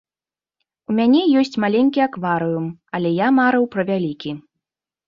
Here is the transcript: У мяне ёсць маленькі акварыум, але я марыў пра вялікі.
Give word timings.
У 0.91 0.95
мяне 0.99 1.21
ёсць 1.41 1.59
маленькі 1.65 2.03
акварыум, 2.09 2.65
але 2.97 3.09
я 3.25 3.33
марыў 3.43 3.71
пра 3.79 3.83
вялікі. 3.93 4.31